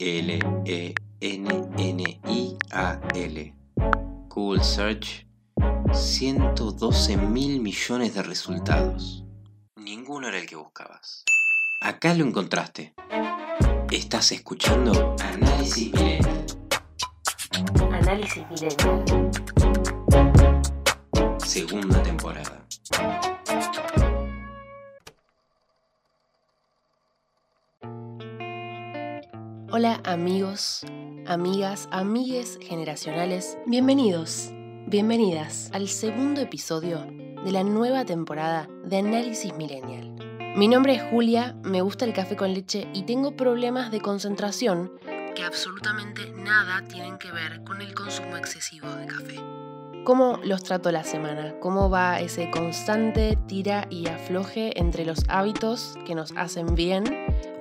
[4.30, 5.28] Google Search,
[5.92, 9.26] 112 mil millones de resultados.
[9.76, 11.26] Ninguno era el que buscabas.
[11.82, 12.94] Acá lo encontraste.
[13.92, 16.46] Estás escuchando Análisis Millennial.
[17.92, 19.04] Análisis Millennial.
[21.46, 22.66] Segunda temporada.
[29.80, 30.82] Hola amigos,
[31.26, 33.58] amigas, amigues generacionales.
[33.66, 34.50] Bienvenidos,
[34.88, 37.08] bienvenidas al segundo episodio
[37.46, 40.14] de la nueva temporada de Análisis Millennial.
[40.58, 44.92] Mi nombre es Julia, me gusta el café con leche y tengo problemas de concentración
[45.34, 49.36] que absolutamente nada tienen que ver con el consumo excesivo de café.
[50.04, 51.58] ¿Cómo los trato la semana?
[51.62, 57.06] ¿Cómo va ese constante tira y afloje entre los hábitos que nos hacen bien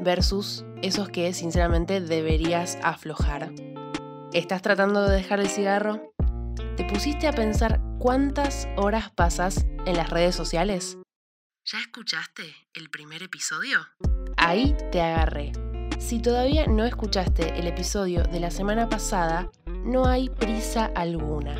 [0.00, 3.52] versus esos que sinceramente deberías aflojar?
[4.32, 6.12] ¿Estás tratando de dejar el cigarro?
[6.76, 10.98] ¿Te pusiste a pensar cuántas horas pasas en las redes sociales?
[11.64, 13.80] ¿Ya escuchaste el primer episodio?
[14.36, 15.52] Ahí te agarré.
[15.98, 19.50] Si todavía no escuchaste el episodio de la semana pasada,
[19.84, 21.56] no hay prisa alguna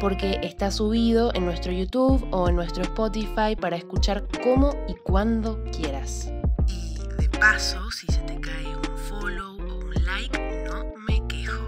[0.00, 5.62] porque está subido en nuestro YouTube o en nuestro Spotify para escuchar como y cuando
[5.64, 6.32] quieras.
[7.40, 10.38] Paso, si se te cae un follow o un like,
[10.68, 11.64] no me quejo.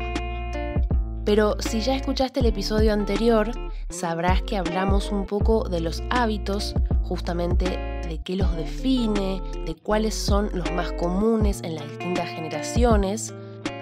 [1.25, 3.51] Pero si ya escuchaste el episodio anterior,
[3.89, 7.65] sabrás que hablamos un poco de los hábitos, justamente
[8.07, 13.33] de qué los define, de cuáles son los más comunes en las distintas generaciones,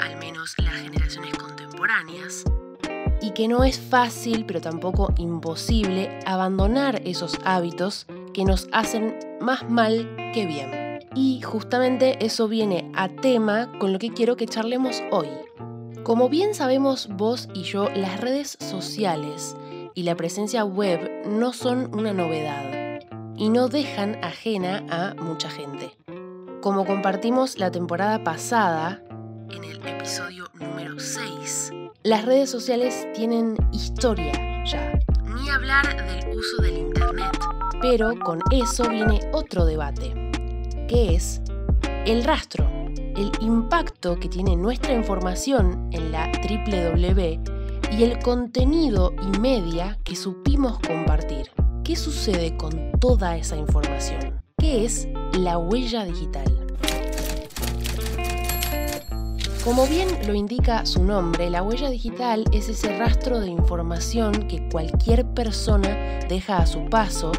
[0.01, 2.45] al menos las generaciones contemporáneas
[3.21, 9.69] y que no es fácil, pero tampoco imposible, abandonar esos hábitos que nos hacen más
[9.69, 10.80] mal que bien.
[11.15, 15.29] Y justamente eso viene a tema con lo que quiero que charlemos hoy.
[16.05, 19.57] Como bien sabemos vos y yo, las redes sociales
[19.95, 23.01] y la presencia web no son una novedad
[23.37, 25.97] y no dejan ajena a mucha gente.
[26.61, 29.03] Como compartimos la temporada pasada,
[29.51, 34.33] en el episodio número 6, las redes sociales tienen historia
[34.65, 34.99] ya.
[35.25, 37.37] Ni hablar del uso del Internet.
[37.81, 40.30] Pero con eso viene otro debate,
[40.91, 41.41] que es
[42.05, 47.41] el rastro, el impacto que tiene nuestra información en la www
[47.97, 51.53] y el contenido y media que supimos compartir.
[51.85, 54.43] ¿Qué sucede con toda esa información?
[54.59, 55.07] ¿Qué es
[55.39, 56.67] la huella digital?
[59.63, 64.69] Como bien lo indica su nombre, la huella digital es ese rastro de información que
[64.69, 67.31] cualquier persona deja a su paso,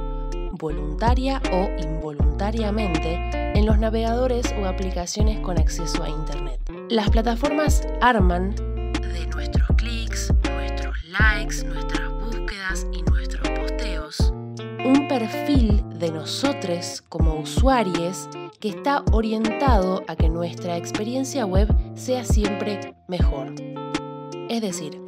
[0.54, 6.60] voluntaria o involuntariamente, en los navegadores o aplicaciones con acceso a Internet.
[6.90, 14.34] Las plataformas arman de nuestros clics, nuestros likes, nuestras búsquedas y nuestros posteos
[14.84, 18.28] un perfil de nosotros como usuarios
[18.60, 23.54] que está orientado a que nuestra experiencia web sea siempre mejor.
[24.50, 25.02] Es decir,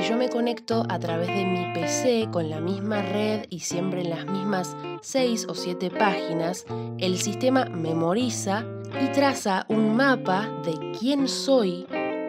[0.00, 4.00] si yo me conecto a través de mi PC con la misma red y siempre
[4.02, 6.64] en las mismas 6 o 7 páginas,
[6.98, 8.64] el sistema memoriza
[9.02, 11.86] y traza un mapa de quién soy,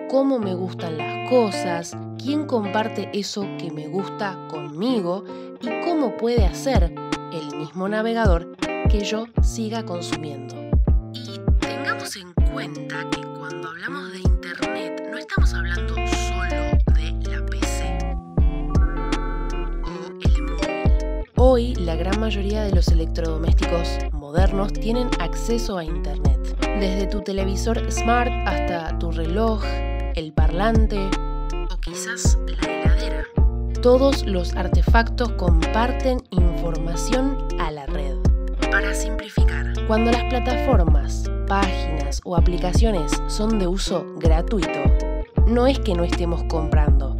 [0.09, 5.23] cómo me gustan las cosas, quién comparte eso que me gusta conmigo
[5.61, 6.93] y cómo puede hacer
[7.31, 8.57] el mismo navegador
[8.89, 10.55] que yo siga consumiendo.
[12.13, 16.00] En cuenta que cuando hablamos de Internet no estamos hablando
[21.43, 26.37] Hoy la gran mayoría de los electrodomésticos modernos tienen acceso a Internet.
[26.79, 29.63] Desde tu televisor smart hasta tu reloj,
[30.13, 30.99] el parlante
[31.73, 33.25] o quizás la heladera.
[33.81, 38.17] Todos los artefactos comparten información a la red.
[38.69, 44.79] Para simplificar, cuando las plataformas páginas o aplicaciones son de uso gratuito,
[45.47, 47.17] no es que no estemos comprando,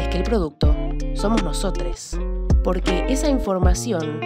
[0.00, 0.72] es que el producto
[1.16, 2.16] somos nosotros.
[2.66, 4.18] Porque esa información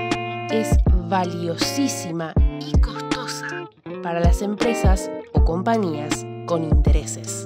[0.51, 0.75] es
[1.11, 3.69] valiosísima y costosa
[4.03, 7.45] para las empresas o compañías con intereses.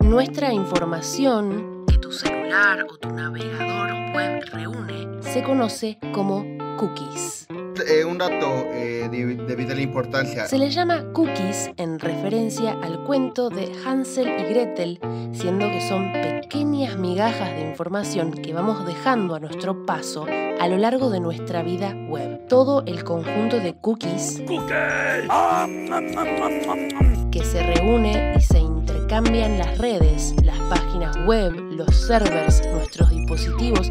[0.00, 6.44] Nuestra información que tu celular o tu navegador web reúne se conoce como
[6.76, 7.46] cookies.
[7.88, 10.46] Eh, un dato eh, de, vital importancia.
[10.46, 15.00] Se le llama cookies en referencia al cuento de Hansel y Gretel,
[15.32, 20.26] siendo que son pequeñas migajas de información que vamos dejando a nuestro paso
[20.60, 22.46] a lo largo de nuestra vida web.
[22.48, 24.42] Todo el conjunto de cookies
[27.32, 33.90] que se reúne y se intercambian las redes, las páginas web, los servers, nuestros dispositivos,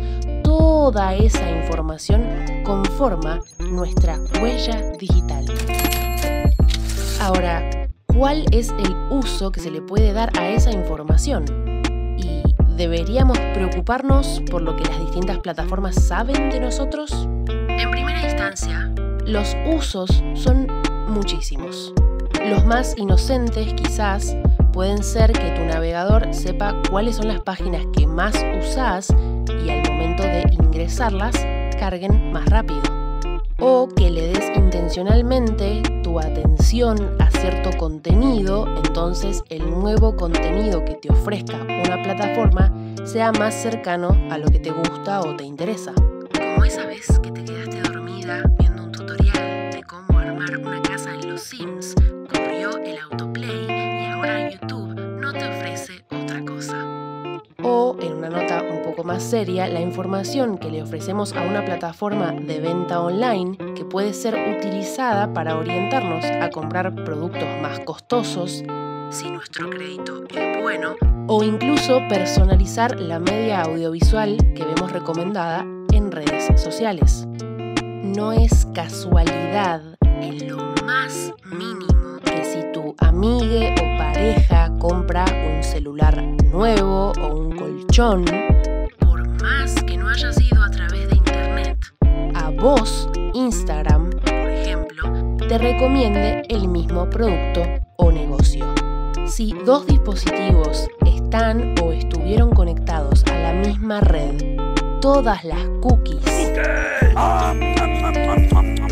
[0.57, 2.27] toda esa información
[2.63, 5.45] conforma nuestra huella digital.
[7.19, 11.45] Ahora, ¿cuál es el uso que se le puede dar a esa información?
[12.19, 12.43] ¿Y
[12.77, 17.27] deberíamos preocuparnos por lo que las distintas plataformas saben de nosotros?
[17.47, 18.93] En primera instancia,
[19.25, 20.67] los usos son
[21.07, 21.95] muchísimos.
[22.45, 24.37] Los más inocentes quizás
[24.71, 29.07] pueden ser que tu navegador sepa cuáles son las páginas que más usás
[29.65, 29.82] y al
[31.79, 32.81] carguen más rápido.
[33.59, 40.95] O que le des intencionalmente tu atención a cierto contenido, entonces el nuevo contenido que
[40.95, 42.73] te ofrezca una plataforma
[43.05, 45.93] sea más cercano a lo que te gusta o te interesa.
[46.37, 48.02] Como esa vez que te quedaste dormida
[59.33, 64.35] seria, la información que le ofrecemos a una plataforma de venta online que puede ser
[64.35, 68.63] utilizada para orientarnos a comprar productos más costosos
[69.09, 70.93] si nuestro crédito es bueno,
[71.27, 77.25] o incluso personalizar la media audiovisual que vemos recomendada en redes sociales.
[78.03, 79.81] No es casualidad
[80.21, 85.25] en lo más mínimo que si tu amigue o pareja compra
[85.55, 86.21] un celular
[86.51, 88.25] nuevo o un colchón,
[92.63, 97.61] vos, Instagram, por ejemplo, te recomiende el mismo producto
[97.97, 98.73] o negocio.
[99.25, 104.61] Si dos dispositivos están o estuvieron conectados a la misma red,
[105.01, 106.23] todas las cookies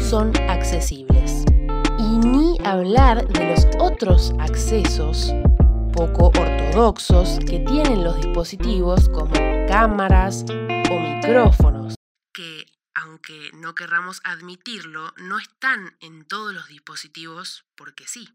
[0.01, 1.45] son accesibles.
[1.97, 5.33] Y ni hablar de los otros accesos
[5.93, 9.31] poco ortodoxos que tienen los dispositivos como
[9.69, 11.95] cámaras o micrófonos,
[12.95, 18.29] aunque no querramos admitirlo, no están en todos los dispositivos porque sí.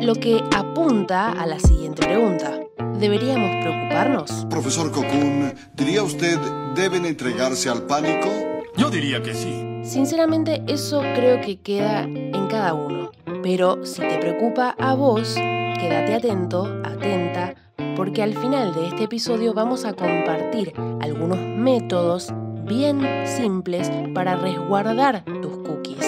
[0.00, 2.60] Lo que apunta a la siguiente pregunta.
[2.98, 4.46] ¿Deberíamos preocuparnos?
[4.48, 6.38] Profesor Cocoon, ¿diría usted
[6.74, 8.28] deben entregarse al pánico?
[8.76, 9.64] Yo diría que sí.
[9.82, 13.10] Sinceramente, eso creo que queda en cada uno.
[13.42, 17.54] Pero si te preocupa a vos, quédate atento, atenta,
[17.96, 22.32] porque al final de este episodio vamos a compartir algunos métodos
[22.68, 26.04] bien simples para resguardar tus cookies.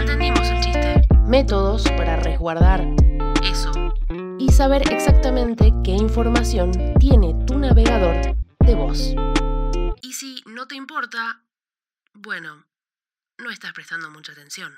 [0.00, 1.02] Entendimos el chiste.
[1.26, 2.86] Métodos para resguardar
[3.44, 3.70] eso.
[4.38, 9.14] Y saber exactamente qué información tiene tu navegador de vos.
[10.00, 11.44] Y si no te importa,
[12.14, 12.66] bueno,
[13.38, 14.72] no estás prestando mucha atención.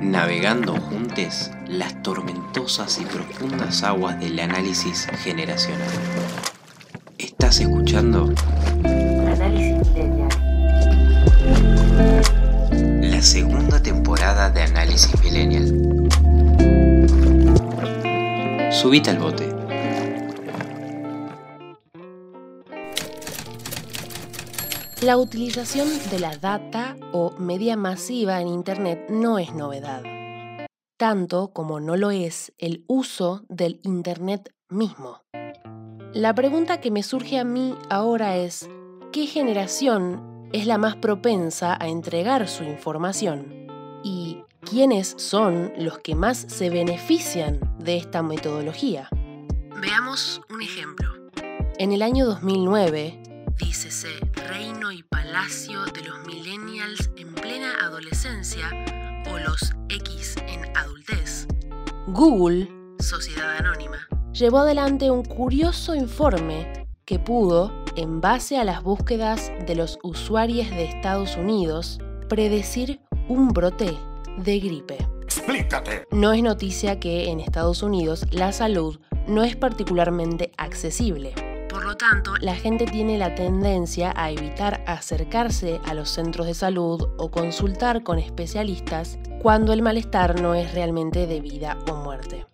[0.00, 5.88] Navegando juntos las tormentosas y profundas aguas del análisis generacional.
[7.18, 8.32] Estás escuchando
[8.84, 10.28] Análisis Millennial.
[13.02, 15.68] la segunda temporada de Análisis Millennial.
[18.72, 19.48] Subite al bote.
[25.02, 30.02] La utilización de la data o media masiva en Internet no es novedad,
[30.96, 35.20] tanto como no lo es el uso del Internet mismo.
[36.14, 38.68] La pregunta que me surge a mí ahora es,
[39.12, 43.66] ¿qué generación es la más propensa a entregar su información?
[44.04, 49.08] ¿Y quiénes son los que más se benefician de esta metodología?
[49.80, 51.08] Veamos un ejemplo.
[51.78, 53.20] En el año 2009,
[53.58, 54.10] dícese
[54.48, 58.70] reino y palacio de los millennials en plena adolescencia
[59.32, 61.48] o los X en adultez,
[62.06, 69.52] Google, Sociedad Anónima, llevó adelante un curioso informe que pudo, en base a las búsquedas
[69.66, 71.98] de los usuarios de Estados Unidos,
[72.28, 73.96] predecir un brote
[74.38, 74.98] de gripe.
[75.22, 76.06] Explícate.
[76.10, 78.98] No es noticia que en Estados Unidos la salud
[79.28, 81.34] no es particularmente accesible.
[81.68, 86.54] Por lo tanto, la gente tiene la tendencia a evitar acercarse a los centros de
[86.54, 92.46] salud o consultar con especialistas cuando el malestar no es realmente de vida o muerte.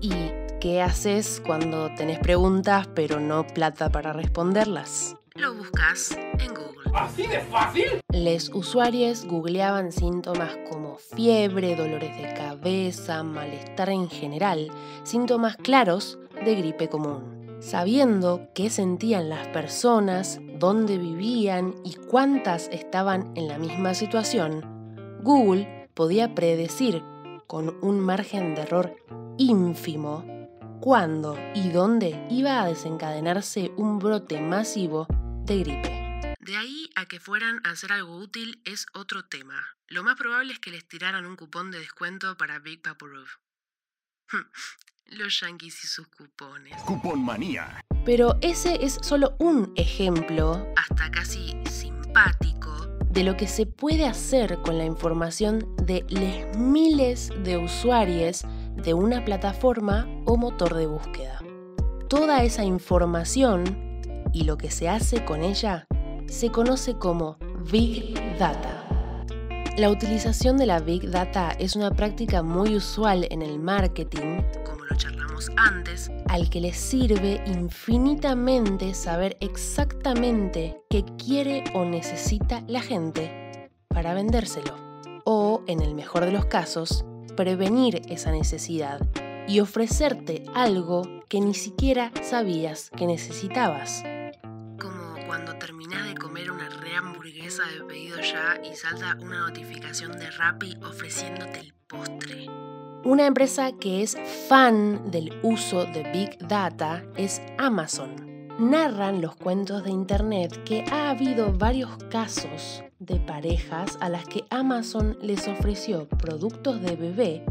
[0.00, 0.12] ¿Y
[0.60, 5.16] qué haces cuando tenés preguntas pero no plata para responderlas?
[5.34, 6.90] Lo buscas en Google.
[6.94, 8.00] ¿Así de fácil?
[8.12, 14.68] Les usuarios googleaban síntomas como fiebre, dolores de cabeza, malestar en general,
[15.04, 17.58] síntomas claros de gripe común.
[17.60, 25.88] Sabiendo qué sentían las personas, dónde vivían y cuántas estaban en la misma situación, Google
[25.94, 27.02] podía predecir
[27.46, 28.96] con un margen de error
[29.38, 30.24] ínfimo,
[30.80, 35.06] cuándo y dónde iba a desencadenarse un brote masivo
[35.44, 36.34] de gripe.
[36.40, 39.76] De ahí a que fueran a hacer algo útil es otro tema.
[39.86, 43.28] Lo más probable es que les tiraran un cupón de descuento para Big Vaporub.
[45.06, 46.74] Los yankees y sus cupones.
[46.82, 47.80] Cupón manía.
[48.04, 52.70] Pero ese es solo un ejemplo, hasta casi simpático,
[53.10, 58.44] de lo que se puede hacer con la información de los miles de usuarios
[58.82, 61.40] de una plataforma o motor de búsqueda.
[62.08, 64.00] Toda esa información
[64.32, 65.86] y lo que se hace con ella
[66.26, 67.38] se conoce como
[67.70, 68.84] Big Data.
[69.76, 74.84] La utilización de la Big Data es una práctica muy usual en el marketing, como
[74.84, 82.80] lo charlamos antes, al que le sirve infinitamente saber exactamente qué quiere o necesita la
[82.80, 84.74] gente para vendérselo.
[85.24, 87.04] O, en el mejor de los casos,
[87.38, 89.00] prevenir esa necesidad
[89.46, 94.02] y ofrecerte algo que ni siquiera sabías que necesitabas.
[94.80, 100.18] Como cuando terminás de comer una re hamburguesa de pedido ya y salta una notificación
[100.18, 102.48] de Rappi ofreciéndote el postre.
[103.04, 104.18] Una empresa que es
[104.48, 108.27] fan del uso de Big Data es Amazon.
[108.58, 114.46] Narran los cuentos de Internet que ha habido varios casos de parejas a las que
[114.50, 117.44] Amazon les ofreció productos de bebé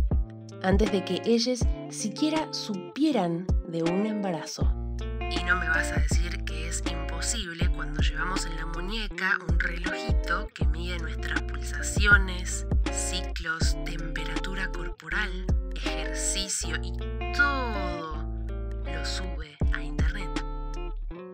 [0.63, 4.63] antes de que ellas siquiera supieran de un embarazo.
[5.31, 9.57] Y no me vas a decir que es imposible cuando llevamos en la muñeca un
[9.61, 16.91] relojito que mide nuestras pulsaciones, ciclos, temperatura corporal, ejercicio y
[17.31, 18.25] todo
[18.83, 19.56] lo sube.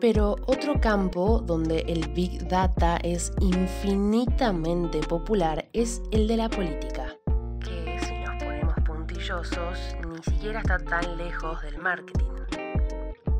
[0.04, 7.16] Pero otro campo donde el Big Data es infinitamente popular es el de la política,
[7.62, 12.34] que si nos ponemos puntillosos ni siquiera está tan lejos del marketing.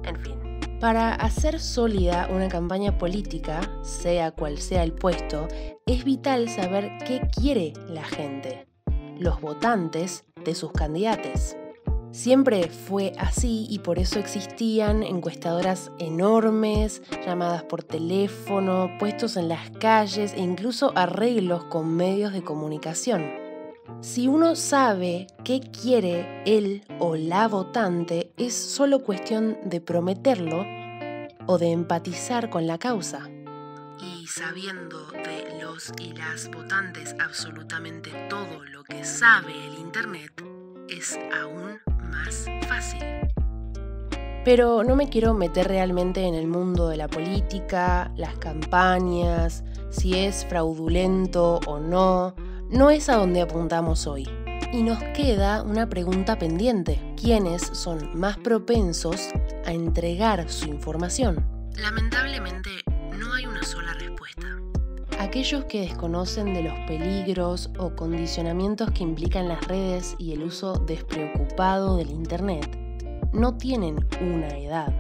[0.04, 0.40] En fin,
[0.80, 5.50] para hacer sólida una campaña política, sea cual sea el puesto,
[5.86, 8.70] es vital saber qué quiere la gente,
[9.20, 11.58] los votantes de sus candidatos.
[12.14, 19.72] Siempre fue así y por eso existían encuestadoras enormes, llamadas por teléfono, puestos en las
[19.72, 23.32] calles e incluso arreglos con medios de comunicación.
[24.02, 30.68] Si uno sabe qué quiere él o la votante, es solo cuestión de prometerlo
[31.48, 33.28] o de empatizar con la causa.
[34.00, 40.44] Y sabiendo de los y las votantes absolutamente todo lo que sabe el Internet,
[40.88, 41.80] es aún
[42.14, 43.00] más fácil.
[44.46, 50.18] Pero no me quiero meter realmente en el mundo de la política, las campañas, si
[50.18, 52.36] es fraudulento o no.
[52.70, 54.28] No es a donde apuntamos hoy.
[54.74, 57.00] Y nos queda una pregunta pendiente.
[57.16, 59.30] ¿Quiénes son más propensos
[59.66, 61.46] a entregar su información?
[61.78, 62.70] Lamentablemente,
[63.18, 64.48] no hay una sola respuesta.
[65.20, 70.74] Aquellos que desconocen de los peligros o condicionamientos que implican las redes y el uso
[70.74, 72.78] despreocupado del Internet
[73.32, 74.94] no tienen una edad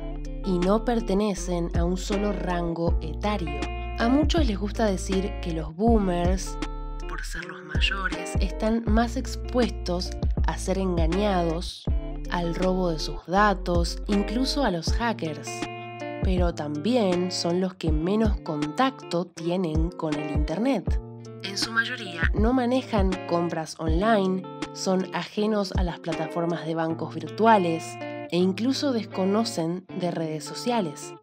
[0.45, 3.59] y no pertenecen a un solo rango etario.
[3.99, 6.57] A muchos les gusta decir que los boomers,
[7.07, 10.11] por ser los mayores, están más expuestos
[10.47, 11.85] a ser engañados,
[12.31, 15.49] al robo de sus datos, incluso a los hackers
[16.23, 20.99] pero también son los que menos contacto tienen con el Internet.
[21.43, 27.83] En su mayoría no manejan compras online, son ajenos a las plataformas de bancos virtuales
[28.31, 31.13] e incluso desconocen de redes sociales.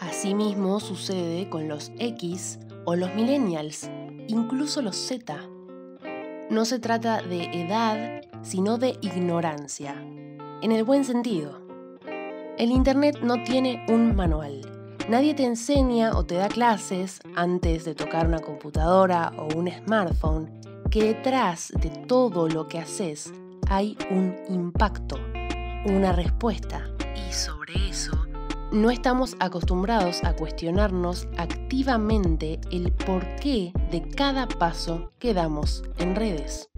[0.00, 3.90] Asimismo sucede con los X o los millennials,
[4.28, 5.36] incluso los Z.
[6.50, 9.94] No se trata de edad, sino de ignorancia,
[10.62, 11.65] en el buen sentido.
[12.58, 14.62] El Internet no tiene un manual.
[15.10, 20.50] Nadie te enseña o te da clases antes de tocar una computadora o un smartphone
[20.90, 23.30] que detrás de todo lo que haces
[23.68, 25.16] hay un impacto,
[25.84, 26.88] una respuesta.
[27.28, 28.26] Y sobre eso,
[28.72, 36.70] no estamos acostumbrados a cuestionarnos activamente el porqué de cada paso que damos en redes.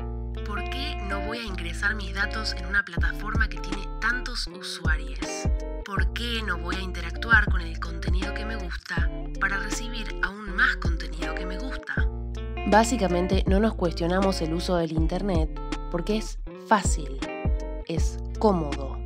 [0.45, 5.49] ¿Por qué no voy a ingresar mis datos en una plataforma que tiene tantos usuarios?
[5.89, 10.55] ¿Por qué no voy a interactuar con el contenido que me gusta para recibir aún
[10.55, 12.07] más contenido que me gusta?
[12.67, 15.49] Básicamente no nos cuestionamos el uso del Internet
[15.91, 17.19] porque es fácil,
[17.87, 18.99] es cómodo,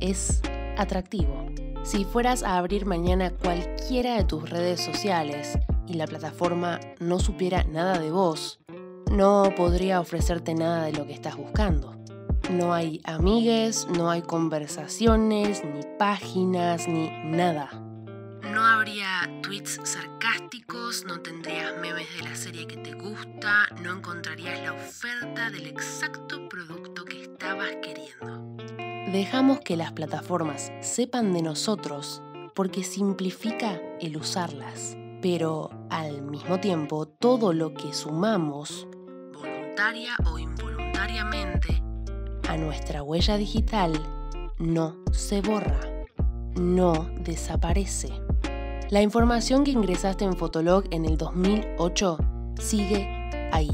[0.00, 0.42] es
[0.76, 1.46] atractivo.
[1.84, 7.62] Si fueras a abrir mañana cualquiera de tus redes sociales y la plataforma no supiera
[7.62, 8.58] nada de vos,
[9.12, 11.99] no podría ofrecerte nada de lo que estás buscando.
[12.50, 17.70] No hay amigues, no hay conversaciones, ni páginas, ni nada.
[18.42, 24.60] No habría tweets sarcásticos, no tendrías memes de la serie que te gusta, no encontrarías
[24.62, 28.56] la oferta del exacto producto que estabas queriendo.
[29.12, 32.20] Dejamos que las plataformas sepan de nosotros
[32.54, 34.96] porque simplifica el usarlas.
[35.22, 38.88] Pero al mismo tiempo, todo lo que sumamos,
[39.34, 41.82] voluntaria o involuntariamente,
[42.50, 43.92] a nuestra huella digital
[44.58, 45.78] no se borra,
[46.56, 48.08] no desaparece.
[48.90, 52.18] La información que ingresaste en Fotolog en el 2008
[52.58, 53.06] sigue
[53.52, 53.70] ahí,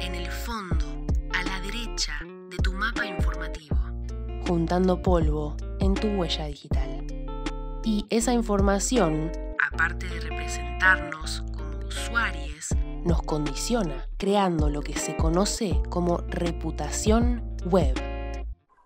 [0.00, 0.84] en el fondo,
[1.32, 2.14] a la derecha
[2.50, 3.76] de tu mapa informativo,
[4.48, 7.06] juntando polvo en tu huella digital.
[7.84, 9.30] Y esa información,
[9.72, 12.51] aparte de representarnos como usuarios,
[13.04, 17.94] nos condiciona, creando lo que se conoce como reputación web.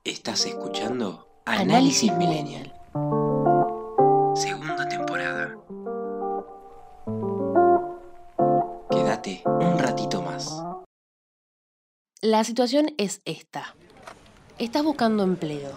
[0.04, 1.28] ¿Estás escuchando?
[1.44, 2.72] Análisis Millennial.
[4.34, 5.56] Segunda temporada.
[8.90, 10.62] Quédate un ratito más.
[12.20, 13.74] La situación es esta.
[14.58, 15.72] Estás buscando empleo.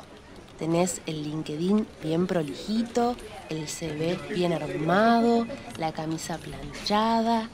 [0.58, 3.16] Tenés el LinkedIn bien prolijito,
[3.50, 5.46] el CV bien armado,
[5.78, 7.50] la camisa planchada.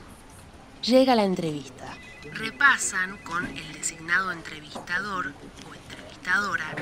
[0.86, 1.98] Llega la entrevista.
[2.34, 5.34] Repasan con el designado entrevistador
[5.68, 6.76] o entrevistadora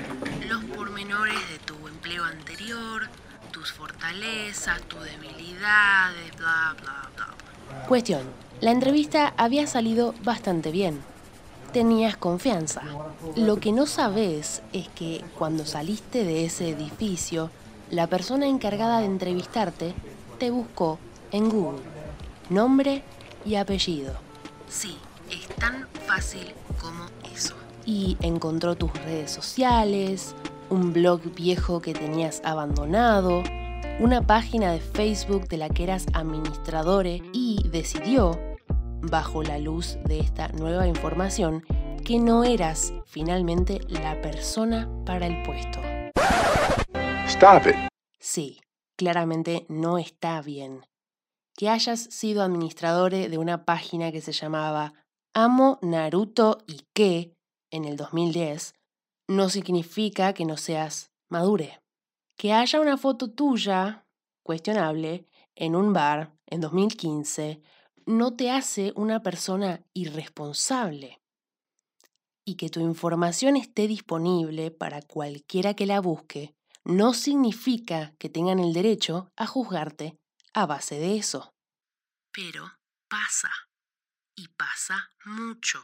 [0.50, 3.08] los pormenores de tu empleo anterior,
[3.52, 7.88] tus fortalezas, tus debilidades, bla, bla, bla.
[7.88, 8.24] Cuestión.
[8.60, 11.00] La entrevista había salido bastante bien.
[11.72, 12.82] Tenías confianza.
[13.38, 17.52] Lo que no sabes es que cuando saliste de ese edificio,
[17.90, 19.94] la persona encargada de entrevistarte
[20.40, 21.00] te buscó
[21.32, 21.82] en Google.
[22.50, 23.04] Nombre
[23.46, 24.14] y apellido.
[24.68, 24.98] Sí,
[25.30, 27.56] es tan fácil como eso.
[27.86, 30.36] Y encontró tus redes sociales,
[30.70, 33.44] un blog viejo que tenías abandonado,
[34.00, 38.40] una página de Facebook de la que eras administradore y decidió,
[39.02, 41.64] bajo la luz de esta nueva información,
[42.04, 45.80] que no eras finalmente la persona para el puesto.
[47.28, 47.76] Stop it.
[48.20, 48.60] Sí,
[48.96, 50.82] claramente no está bien.
[51.56, 54.94] Que hayas sido administradore de una página que se llamaba
[55.34, 57.36] Amo Naruto y que
[57.72, 58.76] en el 2010
[59.28, 61.82] no significa que no seas madure.
[62.38, 64.06] Que haya una foto tuya,
[64.44, 67.62] cuestionable, en un bar en 2015,
[68.06, 71.22] no te hace una persona irresponsable.
[72.46, 78.60] Y que tu información esté disponible para cualquiera que la busque, no significa que tengan
[78.60, 80.18] el derecho a juzgarte
[80.54, 81.54] a base de eso.
[82.32, 82.72] Pero
[83.08, 83.50] pasa.
[84.36, 85.84] Y pasa mucho.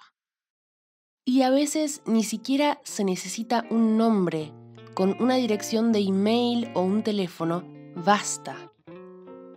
[1.23, 4.51] Y a veces ni siquiera se necesita un nombre.
[4.95, 7.63] Con una dirección de email o un teléfono
[7.95, 8.71] basta.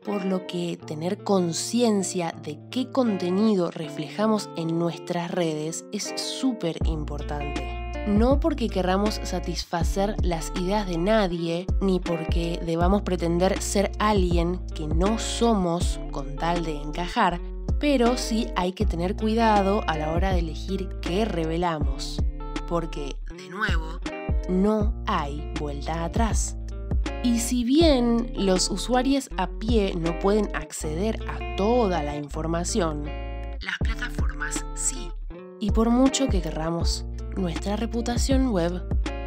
[0.05, 7.82] Por lo que tener conciencia de qué contenido reflejamos en nuestras redes es súper importante.
[8.07, 14.89] No porque querramos satisfacer las ideas de nadie, ni porque debamos pretender ser alguien que
[14.89, 17.41] no somos con tal de encajar,
[17.79, 22.21] pero sí hay que tener cuidado a la hora de elegir qué revelamos,
[22.69, 24.01] porque, de nuevo,
[24.49, 26.57] no hay vuelta atrás.
[27.23, 33.05] Y si bien los usuarios a pie no pueden acceder a toda la información,
[33.61, 35.09] las plataformas sí.
[35.61, 38.83] Y por mucho que querramos, nuestra reputación web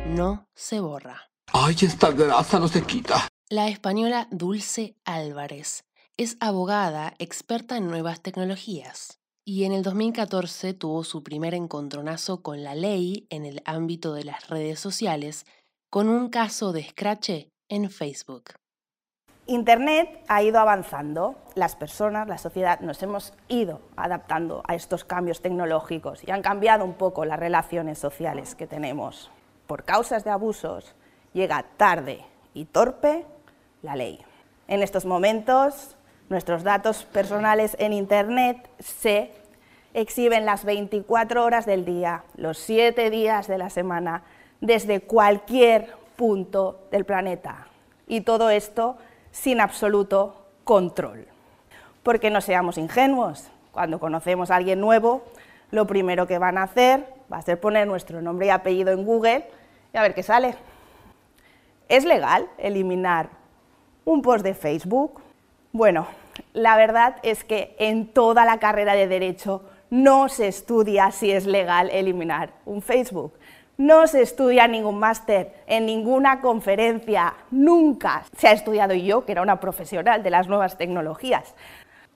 [0.08, 1.30] no se borra.
[1.54, 3.28] Ay, esta grasa no se quita.
[3.50, 5.86] La española Dulce Álvarez
[6.18, 12.64] es abogada experta en nuevas tecnologías y en el 2014 tuvo su primer encontronazo con
[12.64, 15.46] la ley en el ámbito de las redes sociales
[15.90, 18.54] con un caso de escrache en Facebook.
[19.48, 25.42] Internet ha ido avanzando, las personas, la sociedad, nos hemos ido adaptando a estos cambios
[25.42, 29.30] tecnológicos y han cambiado un poco las relaciones sociales que tenemos.
[29.68, 30.96] Por causas de abusos
[31.34, 32.22] llega tarde
[32.56, 33.24] y torpe
[33.84, 34.20] la ley.
[34.68, 35.96] En estos momentos,
[36.28, 39.32] nuestros datos personales en Internet se
[39.94, 44.24] exhiben las 24 horas del día, los 7 días de la semana,
[44.60, 47.68] desde cualquier punto del planeta.
[48.08, 48.98] Y todo esto
[49.36, 51.28] sin absoluto control.
[52.04, 55.24] Porque no seamos ingenuos, cuando conocemos a alguien nuevo,
[55.72, 59.04] lo primero que van a hacer va a ser poner nuestro nombre y apellido en
[59.04, 59.46] Google
[59.94, 60.56] y a ver qué sale.
[61.90, 63.30] ¿Es legal eliminar
[64.06, 65.22] un post de Facebook?
[65.74, 66.08] Bueno,
[66.54, 71.46] la verdad es que en toda la carrera de derecho No se estudia si es
[71.46, 73.34] legal eliminar un Facebook.
[73.78, 79.42] No se estudia ningún máster, en ninguna conferencia, nunca se ha estudiado yo, que era
[79.42, 81.56] una profesional de las nuevas tecnologías.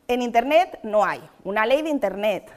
[0.08, 2.50] En Internet no hay una ley de Internet,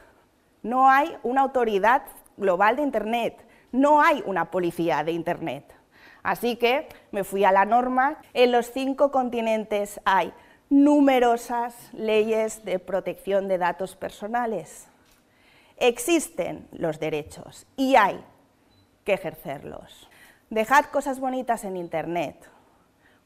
[0.63, 2.03] no hay una autoridad
[2.37, 5.75] global de Internet, no hay una policía de Internet.
[6.23, 8.19] Así que me fui a la norma.
[8.33, 10.33] En los cinco continentes hay
[10.71, 14.87] numerosas leyes de protección de datos personales.
[15.77, 18.25] Existen los derechos y hay
[19.05, 20.09] que ejercerlos.
[20.51, 22.51] Dejad cosas bonitas en Internet,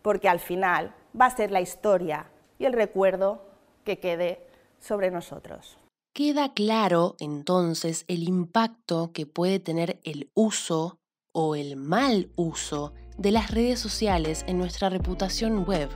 [0.02, 3.42] porque al final va a ser la historia y el recuerdo
[3.84, 4.46] que quede
[4.78, 5.78] sobre nosotros.
[6.12, 10.98] Queda claro entonces el impacto que puede tener el uso
[11.32, 15.90] o el mal uso de las redes sociales en nuestra reputación web.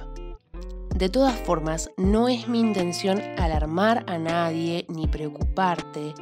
[0.94, 6.12] De todas formas, no es mi intención alarmar a nadie ni preocuparte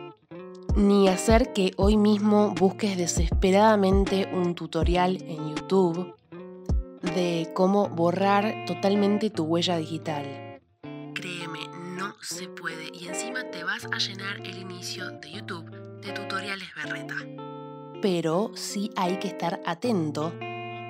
[0.76, 6.14] ni hacer que hoy mismo busques desesperadamente un tutorial en YouTube
[7.02, 10.60] de cómo borrar totalmente tu huella digital.
[11.14, 11.60] Créeme,
[11.96, 16.68] no se puede y encima te vas a llenar el inicio de YouTube de tutoriales
[16.76, 17.16] berreta.
[18.00, 20.32] Pero sí hay que estar atento,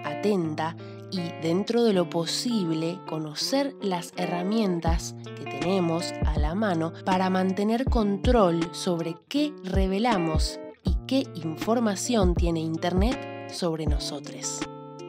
[0.04, 0.76] atenta
[1.10, 7.84] y dentro de lo posible conocer las herramientas que tenemos a la mano para mantener
[7.84, 14.60] control sobre qué revelamos y qué información tiene Internet sobre nosotros.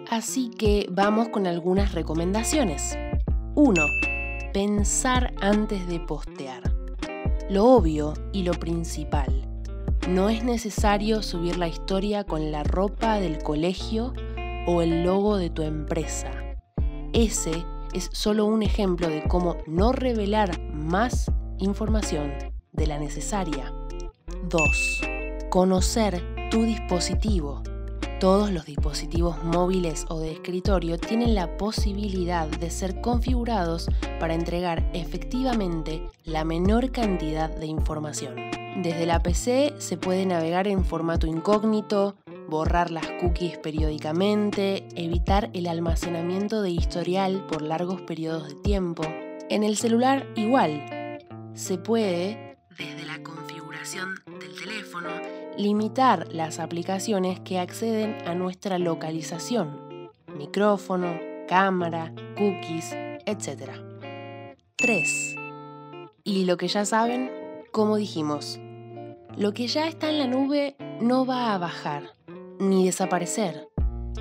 [0.10, 2.98] Así que vamos con algunas recomendaciones.
[3.56, 3.84] 1.
[4.54, 6.74] Pensar antes de postear.
[7.50, 9.48] Lo obvio y lo principal.
[10.08, 14.14] No es necesario subir la historia con la ropa del colegio
[14.66, 16.32] o el logo de tu empresa.
[17.14, 22.34] Ese es solo un ejemplo de cómo no revelar más información
[22.72, 23.74] de la necesaria.
[24.50, 25.02] 2.
[25.50, 27.64] Conocer tu dispositivo.
[28.20, 34.90] Todos los dispositivos móviles o de escritorio tienen la posibilidad de ser configurados para entregar
[34.94, 38.36] efectivamente la menor cantidad de información.
[38.84, 42.16] Desde la PC se puede navegar en formato incógnito,
[42.50, 49.04] borrar las cookies periódicamente, evitar el almacenamiento de historial por largos periodos de tiempo.
[49.50, 51.20] En el celular igual,
[51.54, 55.10] se puede, desde la configuración del teléfono,
[55.58, 62.94] limitar las aplicaciones que acceden a nuestra localización, micrófono, cámara, cookies,
[63.26, 63.72] etc.
[64.76, 65.36] 3.
[66.24, 67.32] Y lo que ya saben,
[67.72, 68.60] como dijimos,
[69.36, 72.14] lo que ya está en la nube no va a bajar
[72.60, 73.70] ni desaparecer,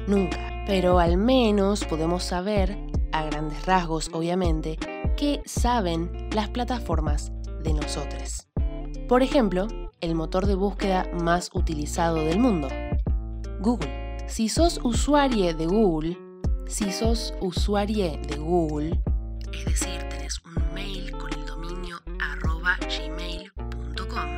[0.07, 0.65] nunca.
[0.67, 2.77] Pero al menos podemos saber,
[3.13, 4.79] a grandes rasgos obviamente,
[5.17, 8.47] qué saben las plataformas de nosotros.
[9.09, 9.67] Por ejemplo,
[10.01, 12.69] el motor de búsqueda más utilizado del mundo,
[13.61, 14.19] Google.
[14.29, 16.19] Si sos usuario de Google,
[16.69, 19.01] si sos usuario de Google,
[19.53, 24.29] es decir, tenés un mail con el dominio arroba gmail.com,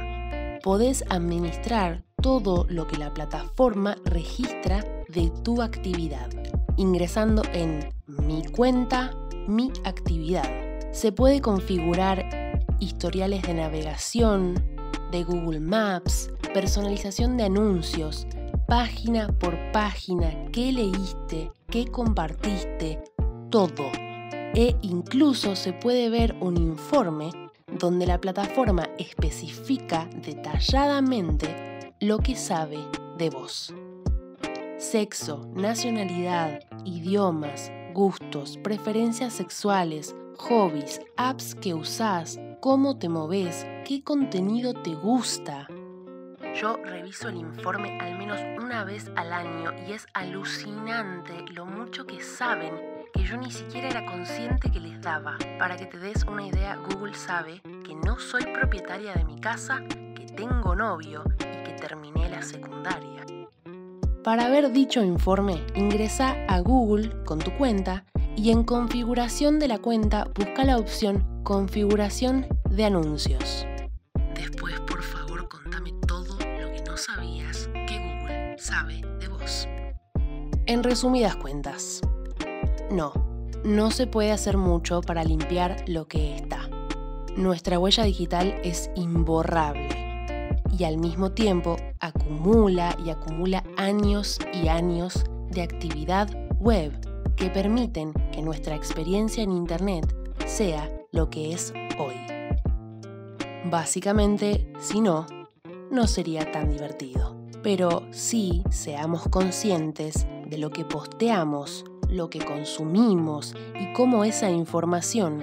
[0.62, 6.28] podés administrar todo lo que la plataforma registra de tu actividad,
[6.76, 9.10] ingresando en Mi cuenta,
[9.48, 10.48] Mi actividad.
[10.92, 14.54] Se puede configurar historiales de navegación,
[15.10, 18.26] de Google Maps, personalización de anuncios,
[18.68, 23.02] página por página, qué leíste, qué compartiste,
[23.50, 23.86] todo.
[24.54, 27.30] E incluso se puede ver un informe
[27.78, 31.69] donde la plataforma especifica detalladamente
[32.00, 32.78] lo que sabe
[33.18, 33.74] de vos.
[34.78, 44.72] Sexo, nacionalidad, idiomas, gustos, preferencias sexuales, hobbies, apps que usás, cómo te moves, qué contenido
[44.72, 45.68] te gusta.
[46.54, 52.06] Yo reviso el informe al menos una vez al año y es alucinante lo mucho
[52.06, 52.72] que saben
[53.12, 55.36] que yo ni siquiera era consciente que les daba.
[55.58, 59.82] Para que te des una idea, Google sabe que no soy propietaria de mi casa,
[60.14, 61.24] que tengo novio
[62.40, 63.26] la secundaria.
[64.24, 68.04] Para ver dicho informe, ingresa a Google con tu cuenta
[68.36, 73.66] y en configuración de la cuenta busca la opción Configuración de anuncios.
[74.34, 79.66] Después, por favor, contame todo lo que no sabías que Google sabe de vos.
[80.66, 82.02] En resumidas cuentas,
[82.90, 83.12] no,
[83.64, 86.68] no se puede hacer mucho para limpiar lo que está.
[87.36, 89.99] Nuestra huella digital es imborrable
[90.78, 96.28] y al mismo tiempo acumula y acumula años y años de actividad
[96.58, 96.92] web
[97.36, 100.14] que permiten que nuestra experiencia en Internet
[100.46, 102.14] sea lo que es hoy.
[103.70, 105.26] Básicamente, si no,
[105.90, 107.36] no sería tan divertido.
[107.62, 115.40] Pero sí seamos conscientes de lo que posteamos, lo que consumimos y cómo esa información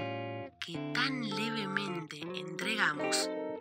[0.59, 1.21] que tan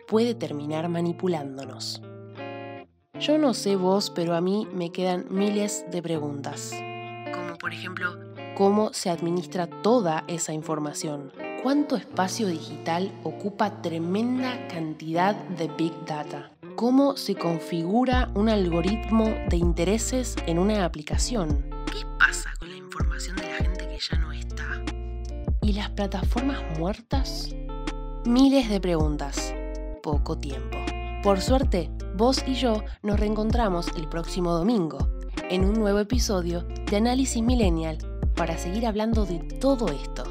[0.07, 2.01] puede terminar manipulándonos.
[3.19, 6.71] Yo no sé vos, pero a mí me quedan miles de preguntas.
[7.33, 8.15] Como por ejemplo,
[8.55, 11.31] ¿cómo se administra toda esa información?
[11.63, 16.51] ¿Cuánto espacio digital ocupa tremenda cantidad de Big Data?
[16.75, 21.65] ¿Cómo se configura un algoritmo de intereses en una aplicación?
[21.87, 24.83] ¿Qué pasa con la información de la gente que ya no está?
[25.63, 27.49] ¿Y las plataformas muertas?
[28.25, 29.55] Miles de preguntas,
[30.07, 30.77] poco tiempo.
[31.21, 34.99] Por suerte, vos y yo nos reencontramos el próximo domingo
[35.49, 37.97] en un nuevo episodio de Análisis Millennial
[38.33, 40.23] para seguir hablando de todo esto.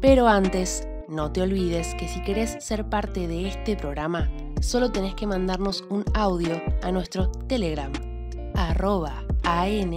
[0.00, 4.28] Pero antes, no te olvides que si querés ser parte de este programa,
[4.60, 7.92] solo tenés que mandarnos un audio a nuestro Telegram,
[8.56, 9.92] arroba an-mi-podcast.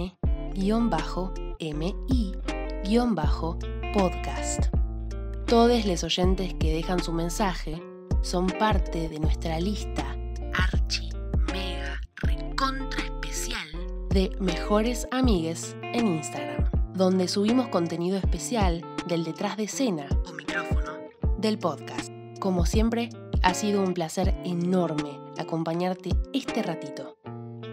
[5.48, 7.82] Todos los oyentes que dejan su mensaje
[8.22, 10.16] son parte de nuestra lista
[10.54, 11.08] archi,
[11.52, 13.68] mega, recontra especial
[14.10, 20.98] de mejores amigues en Instagram donde subimos contenido especial del detrás de escena o micrófono
[21.38, 22.10] del podcast.
[22.40, 23.10] Como siempre,
[23.42, 27.16] ha sido un placer enorme acompañarte este ratito.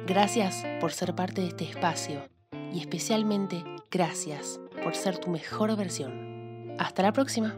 [0.06, 2.22] Gracias por ser parte de este espacio
[2.72, 6.76] y especialmente gracias por ser tu mejor versión.
[6.78, 7.56] Hasta la próxima.